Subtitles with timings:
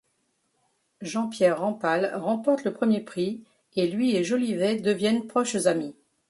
[1.01, 3.43] Jean-Pierre Rampal remporte le premier prix
[3.75, 5.93] et lui et Jolivet deviennent proches amis.